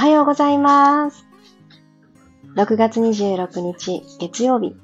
[0.00, 1.26] はようございます。
[2.56, 4.74] 6月26日月曜日、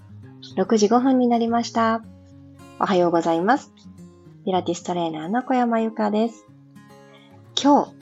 [0.58, 2.04] 6時5分になりました。
[2.78, 3.72] おはようございます。
[4.44, 6.44] ピラティストレーナーの小山由かです。
[7.58, 7.92] 今日、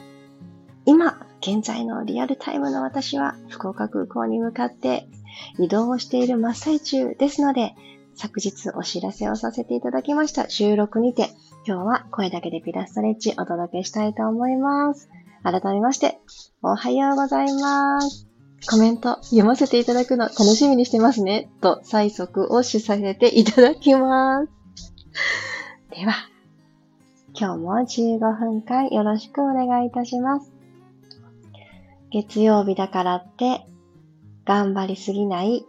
[0.87, 5.06] 今、現在のリアルタイムの私は福岡空港に向かって
[5.60, 7.77] 移動をしている真っ最中ですので、
[8.16, 11.28] 昨日お知らせをさせていただきました収録にて、
[11.65, 15.09] 今日は声だけでピラストレッチお届けしたいと思います。
[15.45, 16.19] 改めまして、
[16.62, 18.27] おはようございます。
[18.66, 21.51] コメント読ませていただくの楽しみにしてますね。
[21.61, 24.48] と、催促をしさせていただきます。
[25.95, 26.15] では、
[27.39, 30.51] 今日も15分間よろしくお願いいたします。
[32.11, 33.67] 月曜日だからって、
[34.47, 35.67] 頑張りすぎない。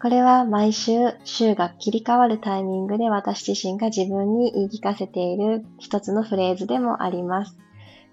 [0.00, 0.92] これは毎週、
[1.24, 7.63] 週が切り替わるタイミングで私自身が自分に言い聞かせている一つのフレーズでもあります。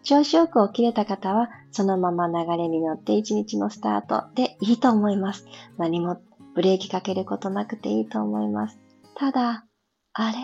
[0.04, 5.46] 調子よく起きれた方は、そのまま流れに乗って一日のスタートでいいと思います。
[5.78, 6.22] 何も
[6.56, 8.80] ブレーキかけることなくていいと思います。
[9.16, 9.66] ただ、
[10.14, 10.38] あれ？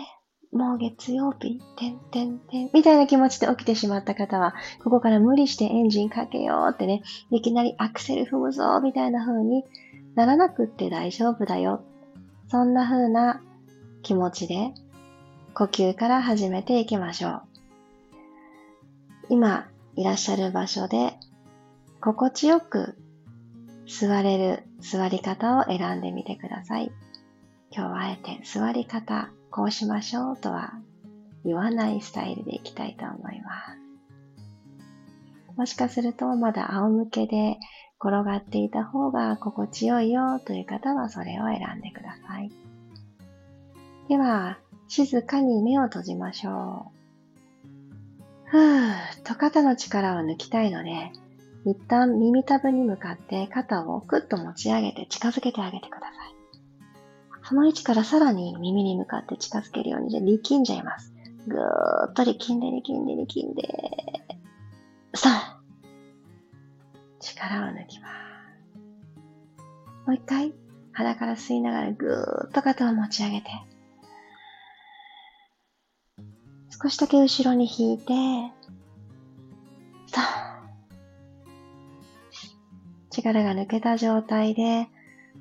[0.50, 1.60] もう月曜日？
[1.76, 2.70] てんてんてん？
[2.72, 9.64] みたいな気持ちで起きてしまった方は、ここから無理してエンジンかけようってね、いきなりアクセル踏むぞみたいな風に
[10.14, 11.84] ならなくって大丈夫だよ。
[12.50, 13.42] そんな風な
[14.02, 14.72] 気持ちで
[15.52, 17.42] 呼吸から始めていきましょう。
[19.30, 21.14] 今いらっしゃる場所で
[22.00, 22.96] 心地よく
[23.86, 26.92] 座れる座り方を選んでみてください。
[27.70, 30.72] 今日はあえて座り方、こうしましょうとは
[31.44, 33.78] 言わないスタイルでいきたいと思います。
[35.56, 37.58] もしかするとまだ仰向けで
[38.00, 42.50] 転がっていた方が心地よいよという方はそれを選んでください。
[44.08, 46.97] では、静かに目を閉じましょう。
[48.50, 51.12] ふーと肩の力を抜きたいので、
[51.66, 56.12] 一旦耳たぶに向かって肩をクッと持ち上げて近づけてあげてください。
[57.42, 61.12] その位置からさらに耳に向かって近づけるように、じゃ力んじゃいます。
[61.46, 63.62] ぐーっと力んで力んで力んで、
[65.14, 65.60] さあ
[67.20, 68.18] 力を抜きます。
[70.06, 70.54] もう一回、
[70.92, 73.48] 鼻から吸いながらぐーっと肩を持ち上げて、
[76.80, 78.12] 少しだけ後ろに引いて、
[83.10, 84.88] 力が抜けた状態で、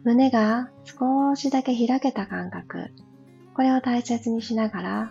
[0.03, 2.89] 胸が少しだけ開けた感覚。
[3.53, 5.09] これを大切にしながら、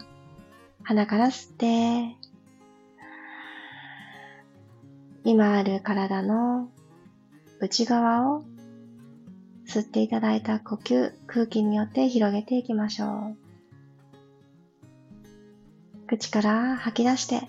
[0.82, 2.16] 鼻から吸って、
[5.22, 6.68] 今ある体の
[7.60, 8.44] 内側を
[9.68, 13.45] 吸っていただいた呼吸、空気によって広げていきましょう。
[16.06, 17.40] 口から吐き出して、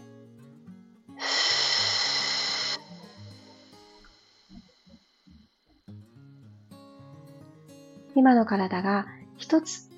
[8.16, 9.06] 今の体が
[9.38, 9.90] 一つ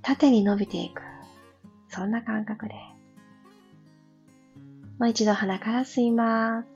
[0.00, 1.02] 縦に伸びていく。
[1.90, 2.74] そんな感覚で。
[4.98, 6.68] もう一度鼻から吸います。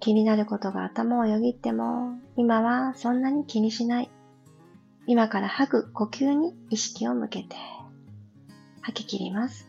[0.00, 4.10] 気になることが頭をよぎっても、今はそんなに気にしない。
[5.06, 7.56] 今から吐く呼吸に意識を向けて
[8.80, 9.68] 吐き切ります。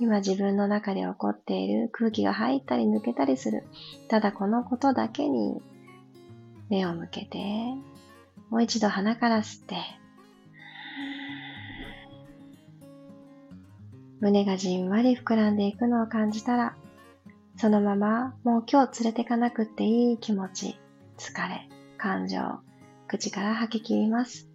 [0.00, 3.64] 今自分の中で起こっている空気が入ったり抜けたりする。
[4.08, 5.60] ただこのことだけに
[6.70, 7.38] 目を向けて、
[8.48, 9.76] もう一度鼻から吸って、
[14.20, 16.76] 胸がじんわり膨らんでいくのを感じたら、
[17.56, 20.78] そのままもう今日連れてかなくっていい気持ち、
[21.18, 22.38] 疲れ、感情、
[23.08, 24.46] 口から吐き切ります。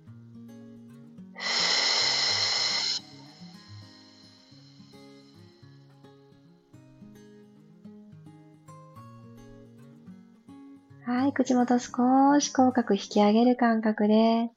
[11.05, 14.51] はい、口元少し口角引き上げる感覚で、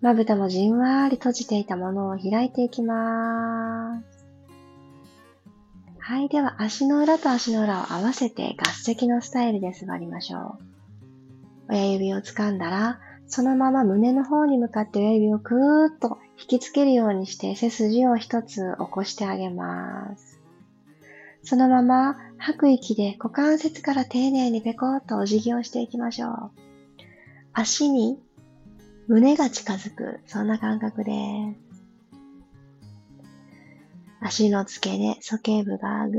[0.00, 3.47] まぶたもじんわり閉じていたものを開いていきます。
[6.08, 6.30] はい。
[6.30, 10.56] では、足の裏と足の裏を合わせて合席のスタイルで座りましょ
[11.68, 11.74] う。
[11.74, 20.40] 親指を掴んだら、そのまま胸の方に向かって親指をくーっと引きつけるようにして背筋を一つ起こしてあげます。
[21.42, 26.50] そのまま吐く息で股関節から丁寧にペコッとお辞儀をしていきましょう。
[27.52, 28.18] 足に
[29.08, 31.12] 胸が近づく、そんな感覚で
[31.54, 31.67] す。
[34.20, 36.18] 足の付け根、鼠径部がぐ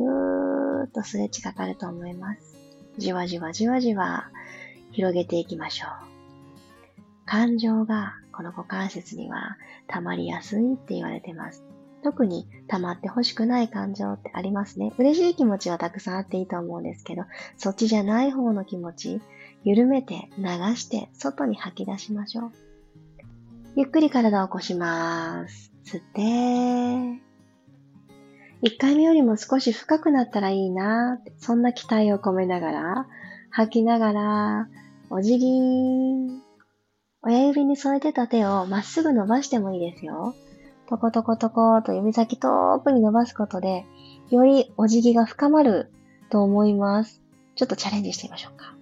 [0.84, 2.58] ーっとスレッチかかると思います。
[2.98, 4.30] じわじわじわじわ
[4.92, 5.90] 広げていきましょう。
[7.26, 9.58] 感情がこの股関節には
[9.88, 11.64] 溜まりやすいって言われてます。
[12.02, 14.94] 特に溜まって欲しくない感情ってありますね。
[14.98, 17.24] 嬉しい気持ちはたくさんあっていいと思うんですけど、
[17.58, 19.22] そっちじゃない方の気持ち、
[19.66, 22.52] 緩めて流して外に吐き出しましょう。
[23.76, 25.74] ゆっくり体を起こします。
[25.84, 27.29] 吸って、
[28.62, 33.08] 一回目よりも少し深くなったらいいなって、そんな期待を込めながら、
[33.52, 34.68] 吐きながら、
[35.10, 36.42] お辞儀。
[37.22, 40.36] 親指に添えてた手をまっすぐ伸ばしてもいいですよ。
[40.90, 43.86] トコトコトコと指先遠くに伸ばすことで、
[44.30, 45.92] よりお辞儀が深まる
[46.30, 47.22] と思います。
[47.56, 48.76] ちょっとチャレンジしてみましょうか。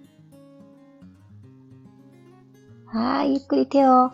[2.86, 4.10] はい、ゆっくり手を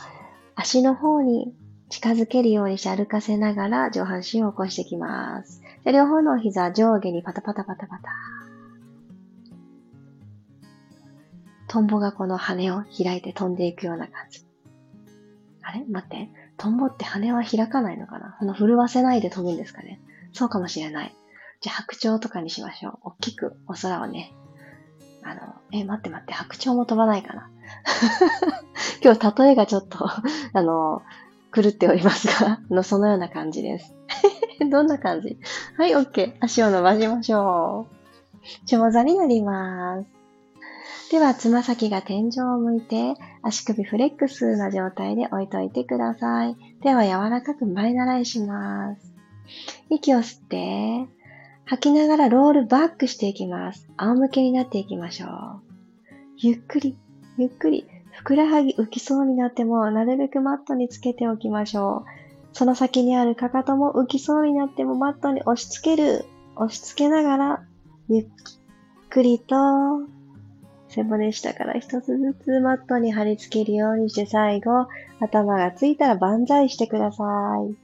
[0.57, 1.55] 足の方に
[1.95, 5.63] 近づけるようにして歩かせながら上半身を起こしていきます。
[5.85, 8.11] で両方の膝上下にパタパタパタパタ。
[11.69, 14.45] トンボがこの羽を開いて飛んでいくような感じ。
[15.63, 15.85] あれ？
[15.89, 16.31] 待って。
[16.57, 18.37] トンボって羽は開かないのかな？
[18.41, 20.01] この震わせないで飛ぶんですかね？
[20.33, 21.15] そうかもしれない。
[21.61, 22.99] じゃあ白鳥とかにしましょう。
[23.03, 24.33] 大きくお空をね。
[25.23, 25.41] あの、
[25.73, 27.51] え、待って待って、白鳥も飛ばないかな？
[29.01, 30.23] 今日例えがちょっとあ
[30.61, 31.03] の、
[31.55, 33.95] 狂っておりますが、のそのような感じです。
[34.71, 35.39] どんな感じ？
[35.77, 36.35] はい、OK。
[36.41, 37.95] 足を伸ばしましょう。
[38.67, 40.07] 長座になります。
[41.11, 46.57] では、つま先が天井を向いて、足首フレックスな状態で置いといてください。
[46.83, 49.15] では、柔らかく前習いします。
[49.91, 51.09] 息を吸って、
[51.67, 53.89] 吐きながらロールバックしていきます。
[53.97, 55.63] 仰向けになっていきましょう。
[56.37, 56.99] ゆっくり、
[57.39, 62.11] ゆっくり、ふくらはぎ浮きそうになっても、なるべくマットにつけておきましょう。
[62.53, 66.25] その先にあるかかとも浮きそうになってもマットに押し付ける。
[66.57, 67.65] 押し付けながら、
[68.09, 68.27] ゆっ
[69.11, 69.57] くりと
[70.89, 74.87] 背骨下から一つずつマットに貼り付けるようにして最後、
[75.21, 77.77] 頭がついたら万歳してください。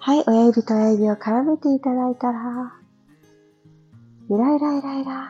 [0.00, 2.74] はい、親指と親指を絡めていただいたら、
[4.28, 5.28] ゆらゆらゆらゆら、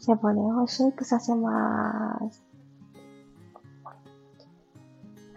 [0.00, 2.51] 背骨をシェイクさせます。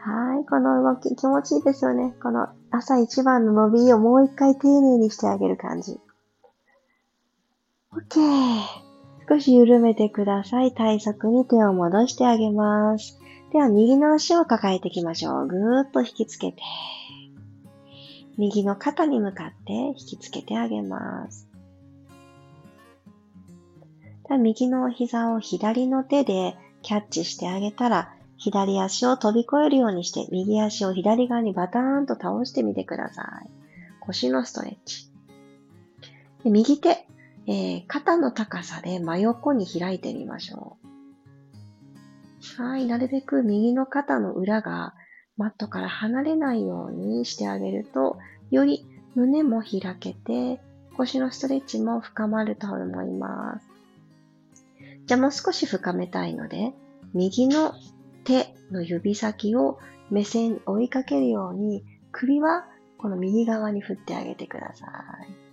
[0.06, 2.14] はい、この動き気持ちいいですよね。
[2.22, 6.00] この朝一番の伸びをもう一回丁寧にしてあげる感じ。
[7.92, 8.20] OK。
[9.28, 10.76] 少し緩めてください。
[10.76, 13.20] 体側に手を戻してあげます。
[13.52, 15.48] では、右の足を抱えていきましょう。
[15.48, 16.62] ぐーっと引きつけて。
[18.38, 21.48] 右の肩に向かって引きつけてあげます。
[24.30, 28.12] 右の膝を左の手でキャッチしてあげたら、
[28.46, 33.50] 左足を飛び越えるようにして、右足を左側にバターンと倒してみてください。
[34.02, 35.10] 腰のストレッチ。
[36.44, 37.08] で右手、
[37.48, 40.78] えー、肩の高さで真横に開いてみましょ
[42.60, 42.62] う。
[42.62, 42.86] はい。
[42.86, 44.94] なるべく右の肩の裏が
[45.38, 48.20] マットから離れないようにしてあげると、
[48.52, 50.62] より胸も開けて、
[50.96, 53.66] 腰のストレッチも深まると思います。
[55.08, 56.74] じゃあもう少し深めたいので、
[57.16, 57.74] 右の
[58.26, 59.80] 手の指先を
[60.10, 62.66] 目線に追いかけるように、首は
[62.98, 65.46] この右側に振ってあげてください。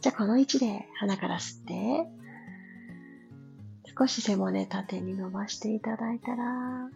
[0.00, 2.06] じゃあこの位置で鼻から吸って、
[3.98, 6.88] 少し背骨縦に伸ばしていただいたら、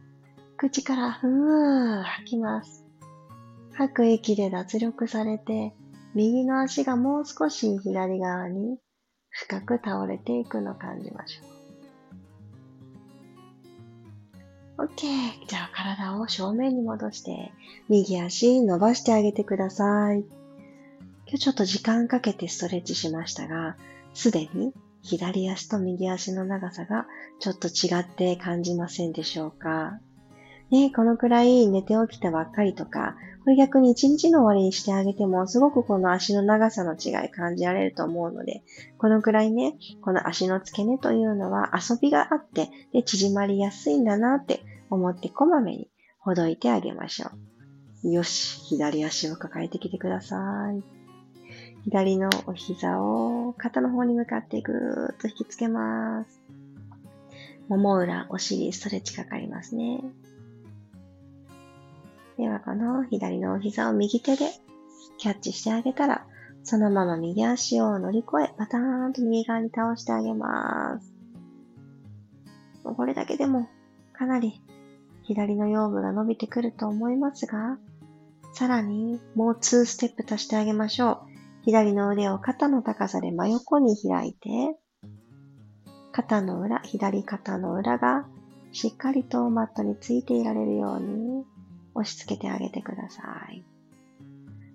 [0.57, 2.85] 口からふー吐きます。
[3.75, 5.75] 吐く息で脱力されて、
[6.15, 8.79] 右の足がもう少し左側に
[9.31, 11.52] 深く倒れていくのを感じましょう。
[14.83, 15.47] OK。
[15.47, 17.53] じゃあ体を正面に戻して、
[17.89, 20.21] 右足伸ばしてあげてください。
[20.21, 20.27] 今
[21.27, 23.77] 日ちょっと時間かけてストレッチしましたが、
[24.13, 24.73] すでに
[25.03, 27.07] 左足と右足の長さが
[27.39, 30.01] ちょっと違って感じませんでしょうか？
[30.71, 38.63] ねこのくらい寝て起きたばっかりとか、これ逆に一日の終わりにしてあげても、すごくこの足の長さの違い感じられると思うので、
[38.99, 44.61] このくらいね、この足の付け根というのは遊びがあって、で、縮まりやすいんだなって
[44.95, 47.31] 思ってこまめにほどいてあげましょ
[48.05, 48.13] う。
[48.13, 50.37] よし、左足を抱えてきてくださ
[50.73, 50.83] い。
[51.85, 56.41] 左のお膝を肩の方に向かってぐーっと引きつけます。
[57.69, 60.03] もも裏、お尻、ストレッチかかりますね。
[62.37, 64.51] では、この左のお膝を右手で
[65.17, 66.27] キャッチしてあげたら、
[66.65, 71.15] そのまま右足を乗り越え、パターンと右側に倒してあげます。
[72.85, 73.69] これだけでも
[74.13, 74.62] かなり
[75.33, 77.79] 左の腰部が伸びてくると思いますが、
[78.53, 81.19] さらにもう2ステップ足してあげましょう。
[81.63, 84.77] 左の腕を肩の高さで真横に開いて、
[86.13, 88.27] 肩の裏、左肩の裏が
[88.73, 91.45] しっかりとマットについていられるように
[91.95, 93.65] 押し付けてあげてください。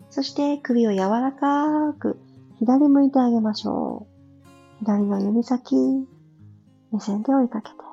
[0.09, 2.19] そして首を柔らかく
[2.57, 4.07] 左向いてあげましょ
[4.41, 4.47] う。
[4.79, 5.75] 左の指先、
[6.91, 7.87] 目線で追いかけて。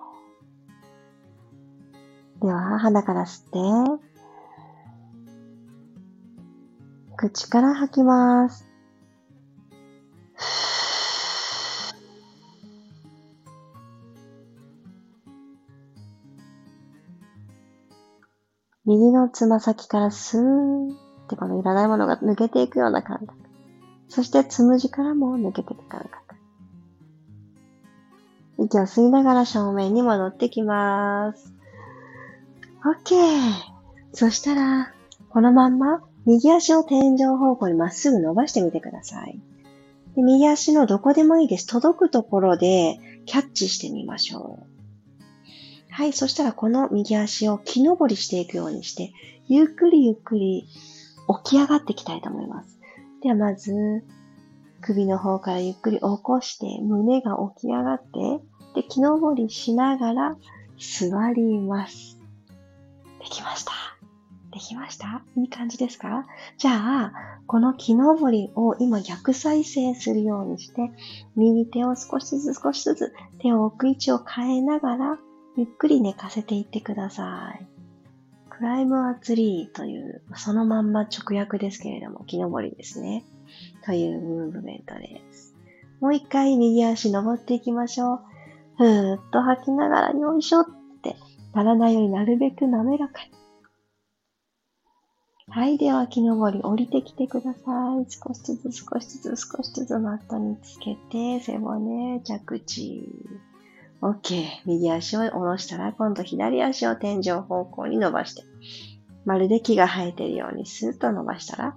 [2.44, 4.04] では、鼻から吸って、
[7.16, 8.66] 口から吐きます。
[18.84, 20.96] 右のつま先からスーっ
[21.30, 23.32] てこのいらないものが抜けていくような感覚。
[24.08, 26.36] そしてつむじからも抜けていく感覚。
[28.58, 31.54] 息を吸いながら正面に戻ってきます。
[32.84, 33.14] OK!
[34.12, 34.92] そしたら、
[35.30, 39.40] このまんま右足を天井方向にまっすぐ伸ばしてみてください。
[40.14, 41.66] で右足のどこでもいいです。
[41.66, 44.66] 届くところでキャッチしてみましょう。
[45.90, 46.12] はい。
[46.12, 49.12] そしたらこの右足を木登りしていくようにして、
[49.48, 50.68] ゆっくりゆっくり
[51.44, 52.78] 起き上がっていきたいと思います。
[53.22, 54.04] ではまず、
[54.82, 58.40] 首の方からゆっくり起こして、胸が起き上がって、
[58.74, 60.36] で、木登りしながら
[60.78, 62.18] 座ります。
[63.24, 63.72] できました。
[64.52, 65.22] できました？
[65.36, 66.26] いい感じですか？
[66.58, 67.12] じゃあ、
[67.46, 70.92] この木登りを今逆再生するようにして、
[71.34, 75.18] 右手を少しずつ少しずつ手を置く位置を変えながら、
[75.56, 77.66] ゆっくり寝かせていってください。
[78.48, 83.24] クライムアツリーという、そのまんま直訳ですけれども、木登りですね。
[83.84, 85.56] というムーブメントです。
[86.00, 88.20] もう一回右足登っていきましょう。
[88.76, 90.66] ふーっと吐きながらよいしょっ
[91.54, 93.30] ならないようになるべく滑らかに。
[95.48, 95.78] はい。
[95.78, 97.60] では、木登り降りてきてくださ
[98.00, 98.06] い。
[98.08, 103.08] 少しずつ少しずつ少しずつマットにつけて、背骨、着地。
[104.00, 104.44] OK。
[104.64, 108.42] 右足を下ろしたら、今度左足を天井方向に伸ばして、
[109.24, 111.76] まるで木が生えているようにスーッと伸ばしたら、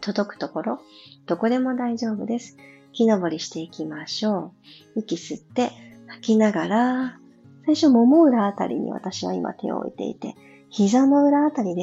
[0.00, 0.80] 届くところ、
[1.26, 2.56] どこでも大丈夫です。
[2.92, 4.52] 木登りしていきましょ
[4.96, 5.00] う。
[5.00, 5.70] 息吸って、
[6.08, 7.20] 吐きながら、
[7.66, 10.34] 最初、もも裏あたりに私は今手を置いていて、
[10.70, 11.82] 膝の裏あたりで、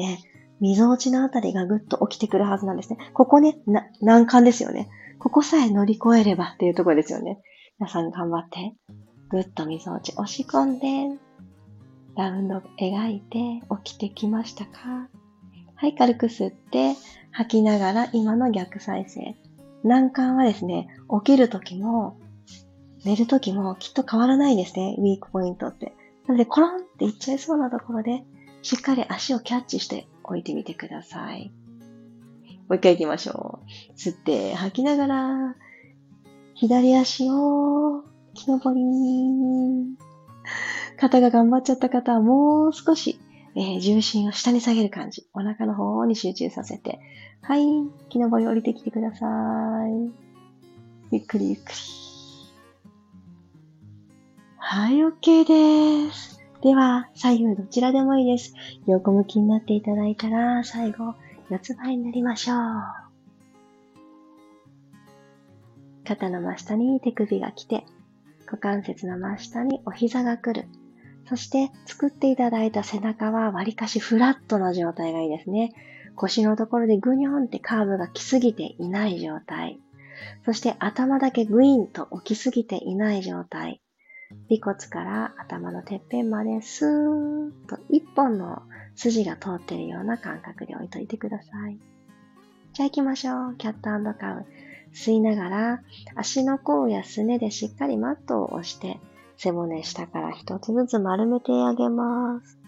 [0.60, 2.98] 溝落ちのあたりがぐっと起きてくるはずなんですね。
[3.12, 3.58] ここね、
[4.00, 4.88] 難関ですよね。
[5.18, 7.40] ここさえ乗り越えればっていうところですよね。
[7.78, 8.74] 皆さん頑張って。
[9.28, 11.18] ぐっと溝落ち押し込んで、
[12.16, 15.08] ラウンド描いて起きてきましたか？
[15.74, 16.94] はい、軽く吸って、
[17.32, 19.36] 吐きながら今の逆再生。
[19.82, 20.88] 難関はですね、
[21.24, 22.16] 起きるときも、
[23.04, 25.94] 寝るときもきっと変わらないですね、ウィークポイントって。
[26.26, 28.24] なので、コロンっていっちゃいそうなところで、
[28.62, 31.52] しっかり足をキャッチして置いてみてください。
[32.66, 33.92] もう一回行きましょう。
[33.94, 35.56] 吸って、吐きながら、
[36.54, 38.82] 左足を木登り。
[40.96, 43.18] 肩が頑張っちゃった方はもう少し、
[43.56, 45.26] えー、重心を下に下げる感じ。
[45.34, 47.00] お腹の方に集中させて。
[47.42, 47.62] はい。
[48.08, 49.26] 木登り降りてきてくださ
[49.88, 50.12] い。
[51.12, 52.13] ゆっくりゆっくり。
[54.66, 55.46] はい、OK
[56.06, 56.40] です。
[56.62, 58.54] では、左右どちらでもいいです。
[58.86, 61.14] 横向きになっていただいたら、最後、
[61.50, 62.58] 四つ倍になりましょう。
[66.06, 67.84] 肩の真下に手首が来て、
[68.46, 70.66] 股関節の真下にお膝が来る。
[71.28, 75.74] そして作っていただいた背中はわりかしフラットな状態がいいですね。
[76.16, 79.78] 腰のところでグニョンってカーブが来すぎていない状態。
[80.46, 83.82] そして頭だけグインと起きすぎていない状態。
[84.54, 88.62] 尾骨から頭のてっぺんまでスーッと一本の
[88.94, 91.78] 筋が通っているような感覚で置いといてください。
[92.72, 93.56] じゃあ行きましょう。
[93.56, 94.46] キャットカウ。
[94.92, 95.82] 吸いながら、
[96.14, 99.00] 足の甲やすねでしっかりマットを押して、
[99.36, 102.58] 背骨下から一つずつ丸めてあげます。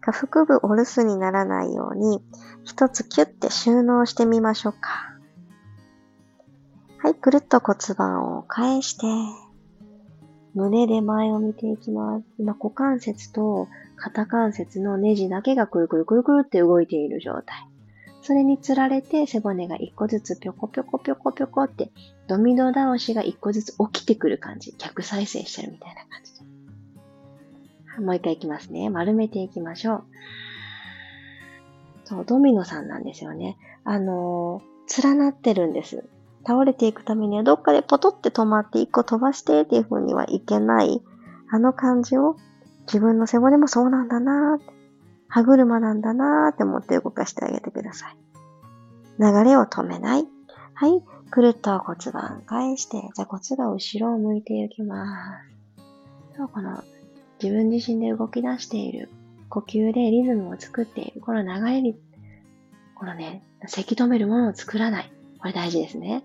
[0.00, 2.22] 下腹部お留守にならないように、
[2.64, 5.16] 一つキュッて収納してみましょうか。
[6.98, 9.06] はい、くるっと骨盤を返して、
[10.56, 12.24] 胸で前を見ていきます。
[12.38, 17.68] 今、股関節と肩関節のネジだけがくるくるくるくるって動いている状態。
[18.22, 21.90] それにつられて背骨が一個ずつぴょこぴょこぴょこぴょこって
[22.26, 24.74] ドミノ倒しが一個ずつ起きてくる感じ。
[24.78, 26.34] 逆再生してるみたいな感じ
[27.98, 28.00] で。
[28.00, 28.88] もう一回いきますね。
[28.88, 30.04] 丸めていきましょう。
[32.04, 33.58] そう、ドミノさんなんですよね。
[33.84, 36.08] あのー、連なってるんです。
[36.46, 41.02] 倒れていくためにはどっかでポトって止まって一個飛ばしてっていう風にはいけない。
[41.50, 42.36] あの感じを
[42.86, 44.76] 自分の背骨もそうなんだなーって。
[45.28, 48.16] 歯車なんだなーって思って動かしてあげてください。
[49.18, 50.26] 流れを止めない。
[50.74, 51.02] はい。
[51.30, 55.40] くるっと骨盤返して、座骨が後ろを向いていきま
[56.32, 56.36] す。
[56.36, 56.82] そうこの
[57.42, 59.08] 自分自身で動き出している
[59.48, 61.20] 呼吸でリズムを作っている。
[61.20, 61.98] この流れに、
[62.94, 65.12] このね、せき止めるものを作らない。
[65.38, 66.24] これ大事ですね。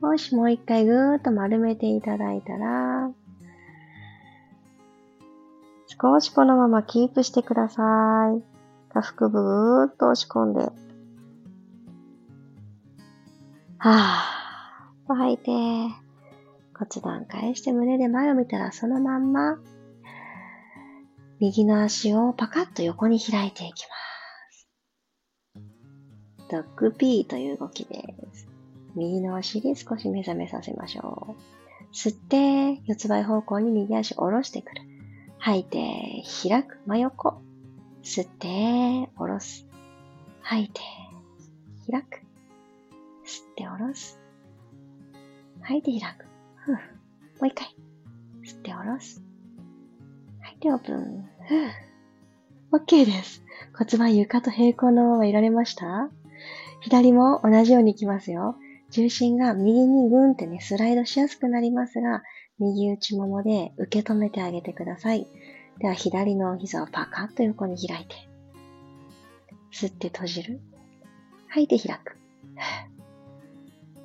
[0.00, 3.10] もしもう一回ぐーっと丸めていただいたら、
[5.86, 7.82] 少しこのままキープしてくださ
[8.36, 8.42] い。
[8.92, 10.60] 下腹部ぐーっと押し込んで。
[13.78, 19.58] はぁ、と吐いて、骨盤返して胸で前を見たらそのまんま、
[21.40, 23.94] 右の足をパカッと横に開いていきま
[24.52, 24.68] す。
[26.50, 28.55] ドッグピーという動きです。
[28.96, 31.94] 右のお尻少し目覚めさせましょう。
[31.94, 34.82] 吸って、四つ倍方向に右足下ろしてくる。
[35.38, 37.40] 吐いて、開く、真横。
[38.02, 39.66] 吸って、下ろす。
[40.42, 40.80] 吐いて、
[41.90, 42.22] 開く。
[43.26, 44.18] 吸って下ろす。
[45.60, 46.26] 吐いて開く。
[46.56, 46.74] ふう。
[46.74, 46.78] も
[47.42, 47.74] う一回。
[48.44, 49.22] 吸って下ろす。
[50.40, 51.28] 吐いてオープン。
[51.48, 52.78] ふう。
[52.78, 53.42] OK です。
[53.76, 56.10] 骨盤床と平行のままいられました？
[56.80, 58.56] 左も同じようにいきますよ。
[58.96, 62.22] 重心が右にぐんってね、スライドしやすくなりますが、
[62.58, 65.26] 右内ももで受け止めてあげてください。
[65.78, 68.14] では、左の膝をパカッと横に開いて。
[69.70, 70.60] 吸って閉じる。
[71.48, 72.16] 吐いて開く。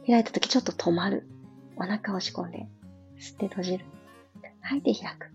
[0.06, 1.26] 開いた時ちょっと止まる。
[1.78, 2.68] お腹押し込んで。
[3.18, 3.86] 吸って閉じる。
[4.60, 5.28] 吐いて開く。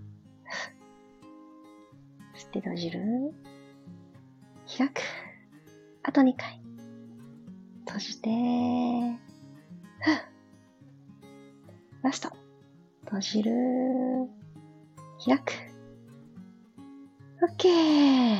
[2.36, 3.00] 吸って閉じる。
[4.76, 5.00] 開く。
[6.02, 6.60] あと2回。
[7.86, 8.28] 閉じて、
[12.02, 12.30] ラスト。
[13.04, 13.52] 閉じる。
[15.24, 15.52] 開く。
[17.42, 18.36] OK!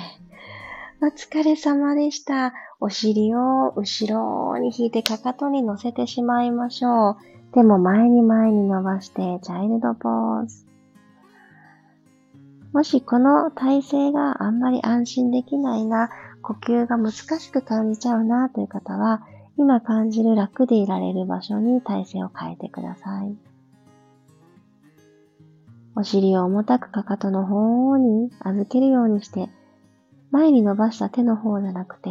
[1.02, 2.54] お疲れ様でした。
[2.80, 7.16] お尻を後ろに引いてかかとに乗せてしまいましょう。
[7.54, 10.66] でも前に前に伸ばして、チャイルドポーズ。
[12.72, 16.10] もしこの体勢があんまり安心できないな、
[16.42, 19.22] 呼吸が難しく感じちゃうなという方は、
[19.58, 23.36] 今感じる楽でいられる場所に体勢を変えてください。
[25.94, 29.48] お尻を重たくかかとの方に預けるようにして、
[30.30, 32.10] 前に伸ばした手の方じゃなくて、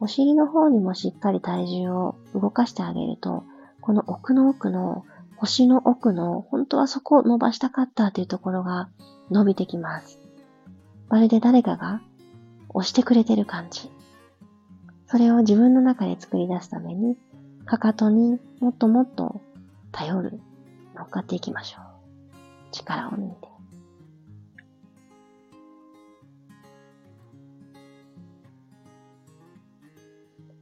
[0.00, 3.44] お尻の方にもしっかり体重を動かしてあげると、
[3.80, 5.04] この奥の奥の
[5.36, 8.88] 腰の奥の本当はそこを伸ばしたかったというところが
[9.30, 10.18] 伸びてきます。
[11.08, 12.02] まるで誰かが
[12.70, 13.90] 押してくれてる感じ。
[15.06, 17.16] それを自分の中で作り出すために、
[17.64, 19.40] かかとにもっともっと
[19.92, 20.40] 頼る、
[20.94, 21.84] 乗っかっていきましょう。
[22.72, 23.54] 力を抜いて。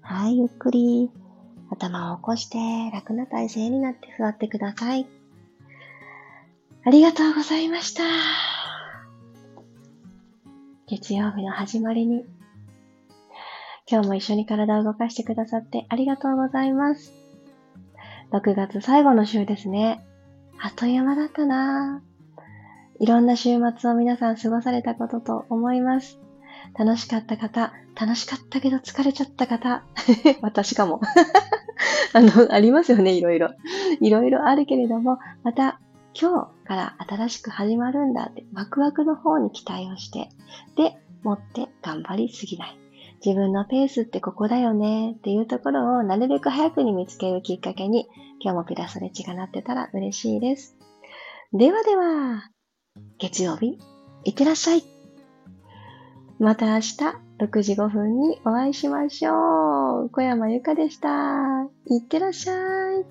[0.01, 1.11] はい、ゆっくり
[1.71, 2.59] 頭を起こして
[2.93, 5.07] 楽な体勢になって座ってください。
[6.85, 8.03] ありがとうございました。
[10.87, 12.27] 月曜日の始まりに
[13.93, 17.13] 今日も一緒に体を動かしてくださってありがとうございます。
[18.33, 20.03] 6月最後の週ですね。
[20.59, 22.03] あっという間だったな
[23.01, 26.19] いろんな週末を皆さん過ごされたことと思います。
[26.75, 29.85] 楽しかった方、楽しかったけど疲れちゃった方、
[30.41, 31.03] 私かも
[32.15, 33.51] あの、ありますよね、いろいろ。
[34.01, 35.79] いろいろあるけれども、また
[36.19, 40.31] 今日から新しく始まるんだって、ワクワクの方に期待をして、
[40.77, 42.82] で、持って頑張りすぎない。
[43.25, 48.09] 自分のペースってここだよねっていうところをなるべく早くに見つけるきっかけに
[48.41, 50.77] 今日もピラストレッチがなってたら嬉しいです。
[51.53, 52.51] ではでは、
[53.19, 53.79] 月曜日、
[54.25, 54.83] いってらっしゃい。
[56.41, 56.97] また明日
[57.39, 60.11] 6時5分にお会いしましょう。
[60.11, 61.69] 小山由かでした。
[61.87, 62.55] いってらっしゃ
[62.99, 63.05] い。